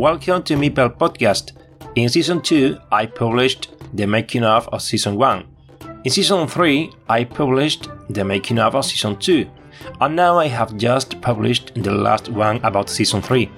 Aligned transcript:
Welcome 0.00 0.44
to 0.44 0.54
Meeple 0.54 0.96
Podcast. 0.96 1.52
In 1.94 2.08
season 2.08 2.40
2, 2.40 2.78
I 2.90 3.04
published 3.04 3.68
the 3.92 4.06
making 4.06 4.44
of 4.44 4.66
of 4.68 4.80
season 4.80 5.16
1. 5.16 5.44
In 6.04 6.10
season 6.10 6.48
3, 6.48 6.90
I 7.10 7.24
published 7.24 7.90
the 8.08 8.24
making 8.24 8.58
of 8.60 8.74
of 8.74 8.86
season 8.86 9.18
2. 9.18 9.46
And 10.00 10.16
now 10.16 10.38
I 10.38 10.46
have 10.46 10.78
just 10.78 11.20
published 11.20 11.74
the 11.74 11.92
last 11.92 12.30
one 12.30 12.64
about 12.64 12.88
season 12.88 13.20
3, 13.20 13.50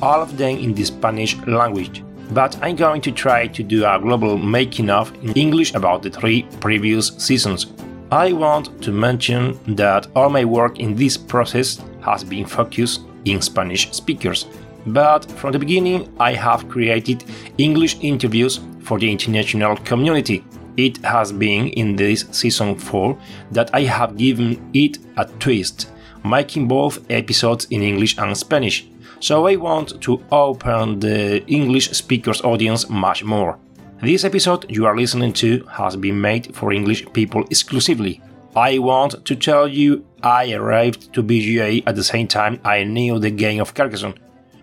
all 0.00 0.22
of 0.22 0.38
them 0.38 0.56
in 0.58 0.72
the 0.72 0.84
Spanish 0.84 1.36
language. 1.48 2.04
But 2.30 2.56
I'm 2.62 2.76
going 2.76 3.00
to 3.00 3.10
try 3.10 3.48
to 3.48 3.62
do 3.64 3.84
a 3.84 3.98
global 3.98 4.38
making 4.38 4.90
of 4.90 5.12
in 5.24 5.32
English 5.32 5.74
about 5.74 6.04
the 6.04 6.10
three 6.10 6.44
previous 6.60 7.08
seasons. 7.18 7.74
I 8.12 8.32
want 8.32 8.80
to 8.84 8.92
mention 8.92 9.58
that 9.74 10.06
all 10.14 10.30
my 10.30 10.44
work 10.44 10.78
in 10.78 10.94
this 10.94 11.16
process 11.16 11.82
has 12.02 12.22
been 12.22 12.46
focused 12.46 13.00
in 13.24 13.42
Spanish 13.42 13.90
speakers 13.90 14.46
but 14.92 15.30
from 15.32 15.52
the 15.52 15.58
beginning 15.58 16.12
I 16.18 16.32
have 16.34 16.68
created 16.68 17.24
English 17.58 17.98
interviews 18.00 18.60
for 18.80 18.98
the 18.98 19.10
international 19.10 19.76
community. 19.76 20.44
It 20.76 20.98
has 21.04 21.32
been 21.32 21.68
in 21.68 21.96
this 21.96 22.26
season 22.30 22.76
4 22.76 23.18
that 23.52 23.70
I 23.74 23.82
have 23.82 24.16
given 24.16 24.70
it 24.72 24.98
a 25.16 25.24
twist, 25.24 25.90
making 26.24 26.68
both 26.68 26.98
episodes 27.10 27.66
in 27.70 27.82
English 27.82 28.16
and 28.18 28.36
Spanish. 28.36 28.86
So 29.20 29.46
I 29.48 29.56
want 29.56 30.00
to 30.02 30.22
open 30.30 31.00
the 31.00 31.44
English 31.46 31.90
speakers 31.90 32.40
audience 32.42 32.88
much 32.88 33.24
more. 33.24 33.58
This 34.00 34.24
episode 34.24 34.66
you 34.68 34.86
are 34.86 34.96
listening 34.96 35.32
to 35.34 35.64
has 35.64 35.96
been 35.96 36.20
made 36.20 36.54
for 36.54 36.72
English 36.72 37.04
people 37.12 37.44
exclusively. 37.50 38.20
I 38.54 38.78
want 38.78 39.24
to 39.24 39.34
tell 39.34 39.66
you 39.66 40.04
I 40.22 40.52
arrived 40.52 41.12
to 41.14 41.22
BGA 41.22 41.82
at 41.86 41.96
the 41.96 42.04
same 42.04 42.28
time 42.28 42.60
I 42.64 42.84
knew 42.84 43.18
the 43.18 43.30
game 43.30 43.60
of 43.60 43.74
Carcassonne 43.74 44.14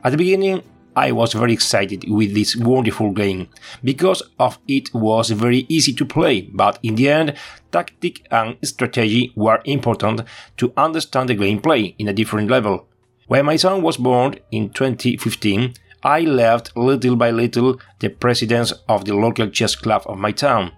at 0.05 0.11
the 0.11 0.17
beginning, 0.17 0.61
I 0.95 1.11
was 1.11 1.33
very 1.33 1.51
excited 1.51 2.05
with 2.07 2.35
this 2.35 2.55
wonderful 2.55 3.11
game 3.11 3.49
because 3.83 4.21
of 4.39 4.59
it 4.67 4.93
was 4.93 5.31
very 5.31 5.65
easy 5.67 5.93
to 5.93 6.05
play, 6.05 6.41
but 6.41 6.77
in 6.83 6.93
the 6.93 7.09
end, 7.09 7.33
tactic 7.71 8.25
and 8.29 8.55
strategy 8.63 9.33
were 9.35 9.61
important 9.65 10.21
to 10.57 10.71
understand 10.77 11.29
the 11.29 11.35
gameplay 11.35 11.95
in 11.97 12.07
a 12.07 12.13
different 12.13 12.51
level. 12.51 12.87
When 13.25 13.45
my 13.45 13.55
son 13.55 13.81
was 13.81 13.97
born 13.97 14.35
in 14.51 14.69
2015, 14.69 15.73
I 16.03 16.19
left 16.21 16.77
little 16.77 17.15
by 17.15 17.31
little 17.31 17.79
the 17.99 18.09
presidents 18.09 18.73
of 18.87 19.05
the 19.05 19.15
local 19.15 19.49
chess 19.49 19.75
club 19.75 20.03
of 20.05 20.19
my 20.19 20.31
town. 20.31 20.71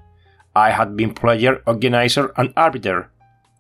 I 0.56 0.72
had 0.72 0.96
been 0.96 1.14
player, 1.14 1.62
organizer, 1.68 2.32
and 2.38 2.54
arbiter, 2.56 3.12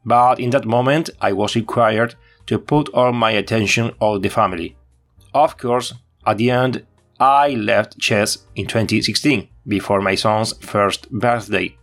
but 0.05 0.39
in 0.39 0.51
that 0.51 0.65
moment 0.65 1.09
I 1.19 1.33
was 1.33 1.57
required 1.57 2.15
to 2.45 2.57
put 2.57 2.87
all 2.93 3.11
my 3.11 3.31
attention 3.31 3.91
on 3.99 4.21
the 4.21 4.29
family. 4.29 4.77
Of 5.33 5.57
course, 5.57 5.93
at 6.25 6.37
the 6.37 6.51
end, 6.51 6.85
I 7.19 7.49
left 7.49 7.97
chess 7.99 8.45
in 8.55 8.67
2016, 8.67 9.47
before 9.67 10.01
my 10.01 10.15
son's 10.15 10.53
first 10.57 11.09
birthday. 11.09 11.75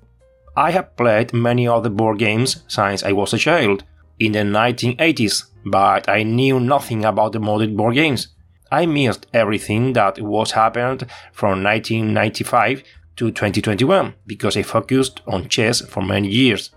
I 0.57 0.71
have 0.71 0.97
played 0.97 1.33
many 1.33 1.67
other 1.67 1.91
board 1.91 2.19
games 2.19 2.63
since 2.69 3.03
I 3.03 3.13
was 3.13 3.35
a 3.35 3.39
child, 3.39 3.85
in 4.19 4.33
the 4.33 4.41
1980s, 4.41 5.45
but 5.65 6.09
I 6.09 6.23
knew 6.23 6.61
nothing 6.61 7.05
about 7.05 7.33
the 7.33 7.41
modern 7.41 7.77
board 7.77 7.95
games. 7.95 8.29
I 8.71 8.87
missed 8.87 9.27
everything 9.33 9.93
that 9.95 10.21
was 10.21 10.53
happened 10.53 11.07
from 11.33 11.63
1995 11.63 12.83
to 13.17 13.31
2021 13.31 14.15
because 14.27 14.57
I 14.57 14.63
focused 14.63 15.21
on 15.27 15.49
chess 15.49 15.81
for 15.81 16.03
many 16.03 16.29
years. 16.29 16.71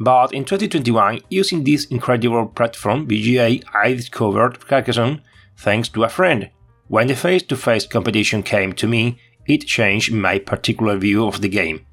But 0.00 0.32
in 0.32 0.44
2021, 0.44 1.20
using 1.28 1.64
this 1.64 1.86
incredible 1.86 2.46
platform, 2.46 3.06
BGA, 3.08 3.64
I 3.74 3.94
discovered 3.94 4.60
Carcassonne 4.60 5.22
thanks 5.58 5.88
to 5.90 6.04
a 6.04 6.08
friend. 6.08 6.50
When 6.86 7.08
the 7.08 7.16
face 7.16 7.42
to 7.44 7.56
face 7.56 7.86
competition 7.86 8.42
came 8.42 8.72
to 8.74 8.86
me, 8.86 9.18
it 9.46 9.66
changed 9.66 10.12
my 10.12 10.38
particular 10.38 10.96
view 10.96 11.26
of 11.26 11.40
the 11.40 11.48
game. 11.48 11.84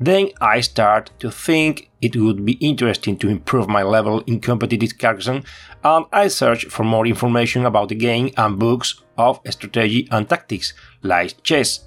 Then 0.00 0.30
I 0.40 0.60
started 0.60 1.12
to 1.20 1.30
think 1.30 1.90
it 2.00 2.16
would 2.16 2.44
be 2.44 2.54
interesting 2.54 3.16
to 3.18 3.28
improve 3.28 3.68
my 3.68 3.82
level 3.82 4.20
in 4.26 4.40
competitive 4.40 4.98
Carcassonne, 4.98 5.44
and 5.84 6.06
I 6.12 6.28
searched 6.28 6.72
for 6.72 6.82
more 6.82 7.06
information 7.06 7.64
about 7.64 7.88
the 7.88 7.94
game 7.94 8.30
and 8.36 8.58
books 8.58 9.00
of 9.16 9.40
strategy 9.48 10.08
and 10.10 10.28
tactics, 10.28 10.74
like 11.02 11.42
chess. 11.44 11.86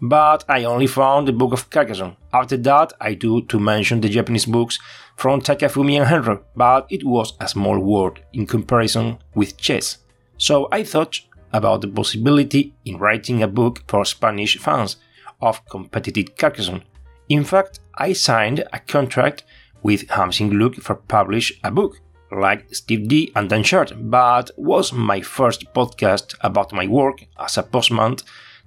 But 0.00 0.44
I 0.48 0.64
only 0.64 0.86
found 0.86 1.26
the 1.26 1.32
book 1.32 1.52
of 1.52 1.68
Carcassonne. 1.70 2.16
After 2.32 2.56
that, 2.58 2.92
I 3.00 3.14
do 3.14 3.42
to 3.46 3.58
mention 3.58 4.00
the 4.00 4.10
Japanese 4.10 4.46
books 4.46 4.78
from 5.16 5.40
Takafumi 5.40 5.96
and 5.98 6.06
Henro, 6.06 6.42
but 6.54 6.86
it 6.90 7.02
was 7.04 7.32
a 7.40 7.48
small 7.48 7.80
world 7.80 8.20
in 8.32 8.46
comparison 8.46 9.18
with 9.34 9.56
chess. 9.56 9.98
So 10.38 10.68
I 10.70 10.82
thought 10.82 11.20
about 11.52 11.80
the 11.80 11.88
possibility 11.88 12.74
in 12.84 12.98
writing 12.98 13.42
a 13.42 13.48
book 13.48 13.82
for 13.88 14.04
Spanish 14.04 14.58
fans 14.58 14.96
of 15.40 15.64
competitive 15.66 16.36
Carcassonne. 16.36 16.82
In 17.28 17.44
fact, 17.44 17.80
I 17.94 18.12
signed 18.12 18.64
a 18.72 18.78
contract 18.78 19.44
with 19.82 20.08
Hans 20.10 20.40
im 20.40 20.50
Glück 20.50 20.82
for 20.82 20.96
publish 20.96 21.52
a 21.64 21.70
book, 21.70 22.00
like 22.30 22.74
Steve 22.74 23.08
D 23.08 23.32
and 23.34 23.48
Dan 23.48 23.62
Short, 23.62 23.92
but 23.96 24.50
was 24.56 24.92
my 24.92 25.20
first 25.20 25.72
podcast 25.72 26.34
about 26.40 26.72
my 26.72 26.86
work 26.86 27.24
as 27.38 27.56
a 27.56 27.62
postman 27.62 28.16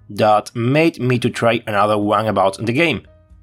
that 0.09 0.55
made 0.55 0.99
me 0.99 1.19
to 1.19 1.29
try 1.29 1.61
another 1.67 1.97
one 1.97 2.27
about 2.27 2.57
the 2.65 2.73
game. 2.73 3.01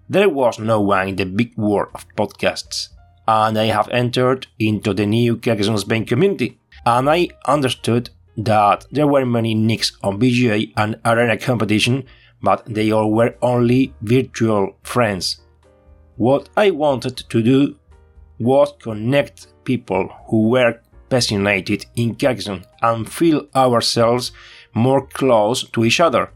There 0.08 0.28
was 0.28 0.58
no 0.58 0.80
one 0.80 1.08
in 1.08 1.16
the 1.16 1.26
big 1.26 1.56
world 1.56 1.90
of 1.94 2.08
podcasts, 2.16 2.88
and 3.28 3.58
I 3.58 3.66
have 3.66 3.88
entered 3.90 4.46
into 4.58 4.94
the 4.94 5.06
new 5.06 5.36
Carcassonne 5.36 5.78
Spain 5.78 6.04
community, 6.04 6.58
and 6.84 7.08
I 7.08 7.28
understood 7.46 8.10
that 8.36 8.86
there 8.90 9.06
were 9.06 9.24
many 9.24 9.54
nicks 9.54 9.92
on 10.02 10.20
BGA 10.20 10.72
and 10.76 11.00
Arena 11.04 11.38
competition, 11.38 12.04
but 12.42 12.62
they 12.66 12.90
all 12.90 13.10
were 13.10 13.34
only 13.42 13.94
virtual 14.02 14.76
friends. 14.82 15.40
What 16.16 16.48
I 16.56 16.70
wanted 16.70 17.16
to 17.16 17.42
do 17.42 17.76
was 18.38 18.72
connect 18.80 19.48
people 19.64 20.08
who 20.28 20.48
were 20.50 20.80
passionate 21.08 21.86
in 21.96 22.14
Carcassonne 22.14 22.64
and 22.82 23.10
feel 23.10 23.46
ourselves 23.54 24.32
more 24.74 25.06
close 25.06 25.68
to 25.70 25.84
each 25.84 26.00
other, 26.00 26.30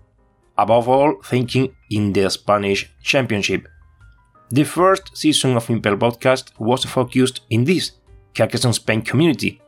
above 0.56 0.88
all 0.88 1.20
thinking 1.23 1.75
in 1.91 2.12
the 2.12 2.31
Spanish 2.31 2.91
Championship. 3.02 3.67
The 4.50 4.64
first 4.64 5.17
season 5.17 5.56
of 5.56 5.67
Meeple 5.67 5.99
Podcast 5.99 6.52
was 6.58 6.85
focused 6.85 7.43
in 7.50 7.64
this 7.64 7.93
Carcassonne 8.35 8.73
Spain 8.73 9.02
community 9.02 9.61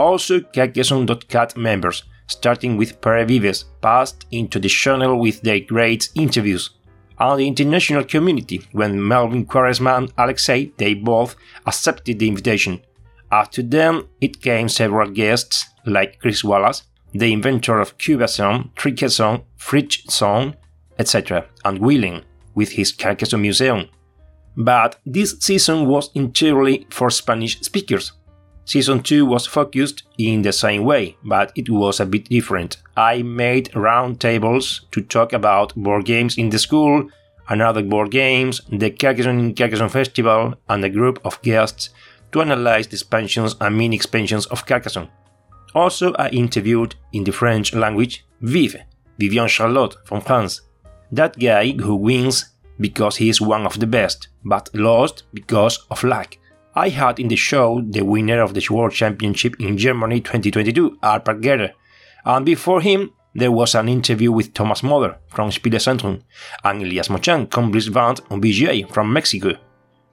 also 0.00 0.40
Carcassonne.cat 0.40 1.56
members, 1.56 2.04
starting 2.26 2.76
with 2.76 3.00
Pere 3.00 3.24
Vives, 3.24 3.64
passed 3.80 4.26
into 4.30 4.58
the 4.58 4.68
channel 4.68 5.18
with 5.18 5.42
their 5.42 5.60
great 5.60 6.08
interviews. 6.14 6.70
And 7.18 7.38
the 7.38 7.46
international 7.46 8.04
community, 8.04 8.66
when 8.72 9.06
Melvin 9.06 9.46
Quaresma 9.46 9.98
and 9.98 10.12
Alexei, 10.16 10.72
they 10.78 10.94
both 10.94 11.36
accepted 11.66 12.18
the 12.18 12.28
invitation. 12.28 12.80
After 13.30 13.62
them, 13.62 14.08
it 14.20 14.40
came 14.40 14.68
several 14.68 15.10
guests, 15.10 15.66
like 15.84 16.18
Chris 16.18 16.42
Wallace, 16.42 16.84
the 17.12 17.32
inventor 17.32 17.78
of 17.78 17.98
Cubasson, 17.98 18.70
Tricasson, 18.74 19.44
Fritzson, 19.58 20.54
etc., 20.98 21.46
and 21.64 21.78
Willing, 21.78 22.22
with 22.54 22.72
his 22.72 22.92
Carcassonne 22.92 23.42
Museum. 23.42 23.88
But 24.56 24.98
this 25.06 25.36
season 25.40 25.86
was 25.86 26.10
entirely 26.14 26.86
for 26.90 27.10
Spanish 27.10 27.60
speakers, 27.60 28.12
Season 28.64 29.02
2 29.02 29.26
was 29.26 29.46
focused 29.46 30.04
in 30.18 30.42
the 30.42 30.52
same 30.52 30.84
way, 30.84 31.16
but 31.24 31.52
it 31.56 31.68
was 31.68 31.98
a 31.98 32.06
bit 32.06 32.28
different. 32.28 32.76
I 32.96 33.22
made 33.22 33.70
roundtables 33.72 34.88
to 34.92 35.00
talk 35.00 35.32
about 35.32 35.74
board 35.74 36.04
games 36.04 36.38
in 36.38 36.50
the 36.50 36.58
school, 36.58 37.08
another 37.48 37.82
board 37.82 38.10
games, 38.10 38.60
the 38.68 38.90
Carcassonne 38.90 39.54
Carcassonne 39.54 39.88
Festival, 39.88 40.54
and 40.68 40.84
a 40.84 40.88
group 40.88 41.18
of 41.24 41.42
guests 41.42 41.90
to 42.32 42.42
analyze 42.42 42.86
the 42.86 42.94
expansions 42.94 43.56
and 43.60 43.76
mini 43.76 43.96
expansions 43.96 44.46
of 44.46 44.64
Carcassonne. 44.66 45.08
Also, 45.74 46.14
I 46.14 46.28
interviewed 46.28 46.94
in 47.12 47.24
the 47.24 47.32
French 47.32 47.74
language 47.74 48.24
Vive, 48.40 48.76
Vivian 49.18 49.48
Charlotte 49.48 49.96
from 50.04 50.20
France, 50.20 50.60
that 51.12 51.38
guy 51.38 51.72
who 51.72 51.96
wins 51.96 52.54
because 52.78 53.16
he 53.16 53.28
is 53.28 53.40
one 53.40 53.66
of 53.66 53.78
the 53.78 53.86
best, 53.86 54.28
but 54.44 54.70
lost 54.74 55.24
because 55.34 55.86
of 55.90 56.02
luck. 56.02 56.36
I 56.74 56.88
had 56.90 57.18
in 57.18 57.28
the 57.28 57.36
show 57.36 57.82
the 57.82 58.02
winner 58.02 58.40
of 58.40 58.54
the 58.54 58.64
World 58.70 58.92
Championship 58.92 59.56
in 59.58 59.76
Germany 59.76 60.20
2022, 60.20 60.98
Arpad 61.02 61.42
Gerer, 61.42 61.72
and 62.24 62.46
before 62.46 62.80
him 62.80 63.10
there 63.34 63.50
was 63.50 63.74
an 63.74 63.88
interview 63.88 64.30
with 64.30 64.54
Thomas 64.54 64.82
Moder 64.82 65.16
from 65.28 65.50
Spielezentrum 65.50 66.22
and 66.64 66.82
Elias 66.82 67.08
Mochan, 67.08 67.44
accomplished 67.44 67.92
band 67.92 68.20
on 68.30 68.40
BGA 68.40 68.92
from 68.92 69.12
Mexico. 69.12 69.54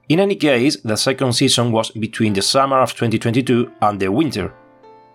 In 0.08 0.20
any 0.20 0.36
case, 0.36 0.80
the 0.80 0.96
second 0.96 1.32
season 1.34 1.70
was 1.70 1.90
between 1.90 2.32
the 2.32 2.42
summer 2.42 2.80
of 2.80 2.94
2022 2.94 3.70
and 3.82 4.00
the 4.00 4.10
winter. 4.10 4.52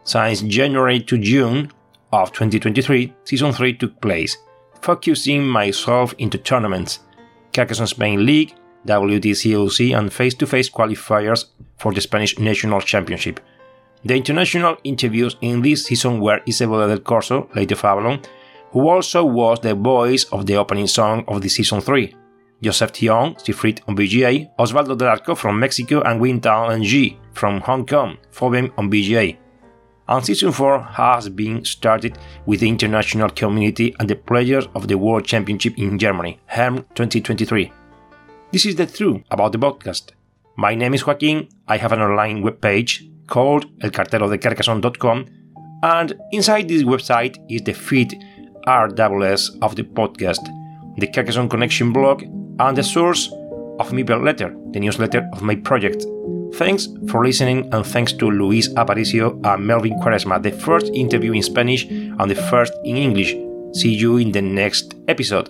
Since 0.03 0.41
January 0.41 1.01
to 1.01 1.17
June 1.17 1.71
of 2.11 2.31
2023, 2.31 3.13
season 3.23 3.51
3 3.51 3.73
took 3.77 3.99
place, 4.01 4.37
focusing 4.81 5.45
myself 5.45 6.13
into 6.19 6.37
tournaments, 6.37 6.99
Carcassonne 7.53 7.87
Spain 7.87 8.25
League, 8.25 8.53
WTCOC, 8.87 9.97
and 9.97 10.11
face 10.11 10.33
to 10.35 10.45
face 10.45 10.69
qualifiers 10.69 11.45
for 11.77 11.93
the 11.93 12.01
Spanish 12.01 12.37
National 12.39 12.81
Championship. 12.81 13.39
The 14.05 14.15
international 14.15 14.77
interviews 14.83 15.37
in 15.41 15.61
this 15.61 15.85
season 15.85 16.19
were 16.19 16.41
Isabella 16.47 16.87
del 16.87 16.99
Corso, 16.99 17.49
Lady 17.55 17.73
of 17.73 17.85
Avalon, 17.85 18.21
who 18.71 18.89
also 18.89 19.23
was 19.23 19.59
the 19.61 19.75
voice 19.75 20.25
of 20.25 20.45
the 20.45 20.55
opening 20.55 20.87
song 20.87 21.23
of 21.27 21.41
the 21.41 21.49
season 21.49 21.79
3, 21.79 22.13
Joseph 22.61 22.95
Tion, 22.95 23.37
Siegfried 23.37 23.81
on 23.87 23.95
BGA, 23.95 24.49
Osvaldo 24.57 24.97
del 24.97 25.09
Arco 25.09 25.35
from 25.35 25.59
Mexico, 25.59 26.01
and 26.01 26.19
Wintao 26.19 26.73
and 26.73 26.83
Ji 26.83 27.19
from 27.33 27.61
Hong 27.61 27.85
Kong, 27.85 28.17
Phobem 28.31 28.71
on 28.77 28.89
BGA. 28.89 29.37
And 30.07 30.25
season 30.25 30.51
4 30.51 30.81
has 30.81 31.29
been 31.29 31.63
started 31.63 32.17
with 32.45 32.59
the 32.59 32.67
international 32.67 33.29
community 33.29 33.95
and 33.99 34.09
the 34.09 34.15
players 34.15 34.67
of 34.75 34.87
the 34.87 34.97
World 34.97 35.25
Championship 35.25 35.77
in 35.77 35.97
Germany, 35.97 36.39
HERM 36.47 36.83
2023. 36.95 37.71
This 38.53 38.67
is 38.67 38.75
the 38.75 38.85
truth 38.85 39.23
about 39.31 39.51
the 39.51 39.57
podcast. 39.57 40.11
My 40.57 40.75
name 40.75 40.93
is 40.93 41.07
Joaquin, 41.07 41.49
I 41.67 41.77
have 41.77 41.91
an 41.91 42.01
online 42.01 42.43
webpage 42.43 43.01
called 43.25 43.65
elcarterodecarcassonne.com, 43.79 45.25
and 45.81 46.13
inside 46.31 46.67
this 46.67 46.83
website 46.83 47.35
is 47.49 47.63
the 47.63 47.73
feed 47.73 48.13
RWS 48.67 49.57
of 49.63 49.75
the 49.75 49.81
podcast, 49.81 50.45
the 50.99 51.07
Carcassonne 51.07 51.49
Connection 51.49 51.91
blog, 51.91 52.21
and 52.59 52.77
the 52.77 52.83
source 52.83 53.31
of 53.79 53.91
my 53.91 54.03
letter, 54.03 54.55
the 54.69 54.79
newsletter 54.79 55.27
of 55.33 55.41
my 55.41 55.55
project. 55.55 56.05
Thanks 56.53 56.87
for 57.09 57.25
listening, 57.25 57.73
and 57.73 57.83
thanks 57.83 58.13
to 58.13 58.29
Luis 58.29 58.69
Aparicio 58.75 59.43
and 59.47 59.65
Melvin 59.65 59.99
Quaresma, 59.99 60.39
the 60.43 60.51
first 60.51 60.93
interview 60.93 61.31
in 61.33 61.41
Spanish 61.41 61.85
and 61.89 62.29
the 62.29 62.35
first 62.35 62.73
in 62.85 62.97
English. 62.97 63.33
See 63.71 63.95
you 63.95 64.17
in 64.17 64.31
the 64.31 64.43
next 64.43 64.93
episode. 65.07 65.49